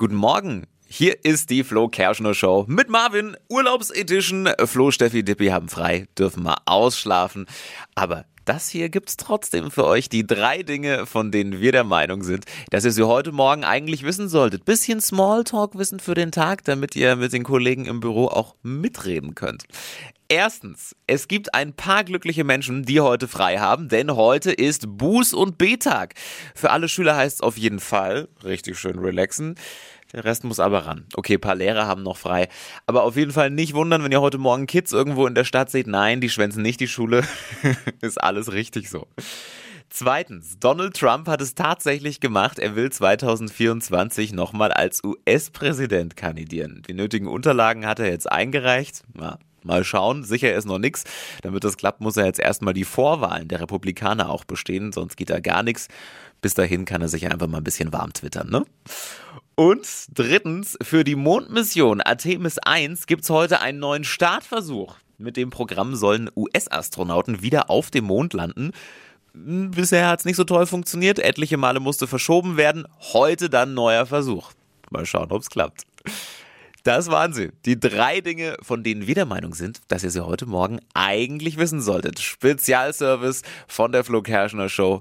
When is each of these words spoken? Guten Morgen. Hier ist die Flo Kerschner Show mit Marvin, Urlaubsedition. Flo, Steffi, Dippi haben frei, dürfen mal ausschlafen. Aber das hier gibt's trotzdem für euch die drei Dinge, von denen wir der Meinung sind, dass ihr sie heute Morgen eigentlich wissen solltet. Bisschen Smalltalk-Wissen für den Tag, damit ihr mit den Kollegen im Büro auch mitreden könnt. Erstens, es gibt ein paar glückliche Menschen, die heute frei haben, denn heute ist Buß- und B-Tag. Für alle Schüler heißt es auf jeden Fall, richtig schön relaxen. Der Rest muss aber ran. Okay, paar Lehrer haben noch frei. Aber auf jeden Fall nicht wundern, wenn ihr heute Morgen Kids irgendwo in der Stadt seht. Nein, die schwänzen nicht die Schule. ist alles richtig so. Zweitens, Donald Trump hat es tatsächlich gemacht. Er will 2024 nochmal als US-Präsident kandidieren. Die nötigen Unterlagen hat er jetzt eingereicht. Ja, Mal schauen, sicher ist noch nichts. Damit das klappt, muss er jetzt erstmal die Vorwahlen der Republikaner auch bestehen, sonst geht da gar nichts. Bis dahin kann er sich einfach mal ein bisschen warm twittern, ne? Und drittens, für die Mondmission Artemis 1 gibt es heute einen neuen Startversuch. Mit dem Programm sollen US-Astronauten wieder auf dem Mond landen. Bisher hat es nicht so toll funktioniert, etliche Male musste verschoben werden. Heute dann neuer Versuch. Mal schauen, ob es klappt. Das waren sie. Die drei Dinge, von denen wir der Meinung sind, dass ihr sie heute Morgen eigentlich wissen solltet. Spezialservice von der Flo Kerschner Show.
Guten 0.00 0.14
Morgen. 0.14 0.66
Hier 0.88 1.26
ist 1.26 1.50
die 1.50 1.62
Flo 1.62 1.88
Kerschner 1.88 2.32
Show 2.32 2.64
mit 2.66 2.88
Marvin, 2.88 3.36
Urlaubsedition. 3.50 4.48
Flo, 4.64 4.90
Steffi, 4.90 5.22
Dippi 5.22 5.48
haben 5.48 5.68
frei, 5.68 6.08
dürfen 6.18 6.42
mal 6.42 6.56
ausschlafen. 6.64 7.44
Aber 7.94 8.24
das 8.46 8.70
hier 8.70 8.88
gibt's 8.88 9.18
trotzdem 9.18 9.70
für 9.70 9.84
euch 9.84 10.08
die 10.08 10.26
drei 10.26 10.62
Dinge, 10.62 11.04
von 11.04 11.30
denen 11.30 11.60
wir 11.60 11.72
der 11.72 11.84
Meinung 11.84 12.22
sind, 12.22 12.46
dass 12.70 12.86
ihr 12.86 12.92
sie 12.92 13.06
heute 13.06 13.30
Morgen 13.30 13.62
eigentlich 13.62 14.02
wissen 14.02 14.30
solltet. 14.30 14.64
Bisschen 14.64 15.02
Smalltalk-Wissen 15.02 16.00
für 16.00 16.14
den 16.14 16.32
Tag, 16.32 16.64
damit 16.64 16.96
ihr 16.96 17.16
mit 17.16 17.34
den 17.34 17.44
Kollegen 17.44 17.84
im 17.84 18.00
Büro 18.00 18.28
auch 18.28 18.54
mitreden 18.62 19.34
könnt. 19.34 19.64
Erstens, 20.32 20.94
es 21.08 21.26
gibt 21.26 21.56
ein 21.56 21.72
paar 21.72 22.04
glückliche 22.04 22.44
Menschen, 22.44 22.84
die 22.84 23.00
heute 23.00 23.26
frei 23.26 23.58
haben, 23.58 23.88
denn 23.88 24.14
heute 24.14 24.52
ist 24.52 24.86
Buß- 24.86 25.34
und 25.34 25.58
B-Tag. 25.58 26.14
Für 26.54 26.70
alle 26.70 26.88
Schüler 26.88 27.16
heißt 27.16 27.38
es 27.38 27.40
auf 27.40 27.58
jeden 27.58 27.80
Fall, 27.80 28.28
richtig 28.44 28.78
schön 28.78 29.00
relaxen. 29.00 29.56
Der 30.12 30.24
Rest 30.24 30.44
muss 30.44 30.60
aber 30.60 30.86
ran. 30.86 31.04
Okay, 31.14 31.36
paar 31.36 31.56
Lehrer 31.56 31.88
haben 31.88 32.04
noch 32.04 32.16
frei. 32.16 32.48
Aber 32.86 33.02
auf 33.02 33.16
jeden 33.16 33.32
Fall 33.32 33.50
nicht 33.50 33.74
wundern, 33.74 34.04
wenn 34.04 34.12
ihr 34.12 34.20
heute 34.20 34.38
Morgen 34.38 34.68
Kids 34.68 34.92
irgendwo 34.92 35.26
in 35.26 35.34
der 35.34 35.42
Stadt 35.42 35.68
seht. 35.68 35.88
Nein, 35.88 36.20
die 36.20 36.30
schwänzen 36.30 36.62
nicht 36.62 36.78
die 36.78 36.86
Schule. 36.86 37.24
ist 38.00 38.22
alles 38.22 38.52
richtig 38.52 38.88
so. 38.88 39.08
Zweitens, 39.88 40.60
Donald 40.60 40.96
Trump 40.96 41.26
hat 41.26 41.40
es 41.40 41.56
tatsächlich 41.56 42.20
gemacht. 42.20 42.60
Er 42.60 42.76
will 42.76 42.92
2024 42.92 44.32
nochmal 44.32 44.70
als 44.70 45.02
US-Präsident 45.02 46.16
kandidieren. 46.16 46.82
Die 46.86 46.94
nötigen 46.94 47.26
Unterlagen 47.26 47.84
hat 47.84 47.98
er 47.98 48.08
jetzt 48.08 48.30
eingereicht. 48.30 49.02
Ja, 49.20 49.36
Mal 49.64 49.84
schauen, 49.84 50.24
sicher 50.24 50.54
ist 50.54 50.66
noch 50.66 50.78
nichts. 50.78 51.04
Damit 51.42 51.64
das 51.64 51.76
klappt, 51.76 52.00
muss 52.00 52.16
er 52.16 52.26
jetzt 52.26 52.40
erstmal 52.40 52.74
die 52.74 52.84
Vorwahlen 52.84 53.48
der 53.48 53.60
Republikaner 53.60 54.30
auch 54.30 54.44
bestehen, 54.44 54.92
sonst 54.92 55.16
geht 55.16 55.30
da 55.30 55.40
gar 55.40 55.62
nichts. 55.62 55.88
Bis 56.40 56.54
dahin 56.54 56.84
kann 56.84 57.02
er 57.02 57.08
sich 57.08 57.30
einfach 57.30 57.46
mal 57.46 57.58
ein 57.58 57.64
bisschen 57.64 57.92
warm 57.92 58.12
twittern, 58.12 58.48
ne? 58.50 58.64
Und 59.54 59.86
drittens, 60.14 60.78
für 60.80 61.04
die 61.04 61.16
Mondmission 61.16 62.00
Artemis 62.00 62.58
1 62.58 63.06
gibt 63.06 63.24
es 63.24 63.30
heute 63.30 63.60
einen 63.60 63.78
neuen 63.78 64.04
Startversuch. 64.04 64.96
Mit 65.18 65.36
dem 65.36 65.50
Programm 65.50 65.96
sollen 65.96 66.30
US-Astronauten 66.34 67.42
wieder 67.42 67.68
auf 67.68 67.90
dem 67.90 68.06
Mond 68.06 68.32
landen. 68.32 68.70
Bisher 69.34 70.08
hat 70.08 70.20
es 70.20 70.24
nicht 70.24 70.36
so 70.36 70.44
toll 70.44 70.64
funktioniert, 70.66 71.18
etliche 71.18 71.58
Male 71.58 71.78
musste 71.78 72.06
verschoben 72.06 72.56
werden. 72.56 72.86
Heute 73.12 73.50
dann 73.50 73.74
neuer 73.74 74.06
Versuch. 74.06 74.52
Mal 74.90 75.04
schauen, 75.04 75.30
ob 75.30 75.42
es 75.42 75.50
klappt. 75.50 75.82
Das 76.82 77.10
waren 77.10 77.32
sie. 77.32 77.50
Die 77.66 77.78
drei 77.78 78.20
Dinge, 78.20 78.56
von 78.62 78.82
denen 78.82 79.06
wir 79.06 79.14
der 79.14 79.26
Meinung 79.26 79.54
sind, 79.54 79.80
dass 79.88 80.02
ihr 80.02 80.10
sie 80.10 80.24
heute 80.24 80.46
Morgen 80.46 80.80
eigentlich 80.94 81.58
wissen 81.58 81.80
solltet. 81.80 82.18
Spezialservice 82.20 83.42
von 83.68 83.92
der 83.92 84.02
Flo 84.02 84.22
Kerschner 84.22 84.68
Show. 84.68 84.98